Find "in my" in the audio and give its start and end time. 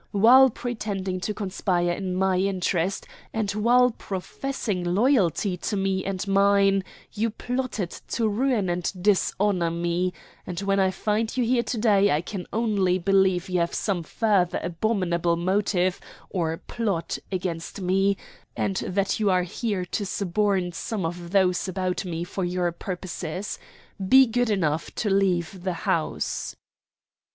1.91-2.39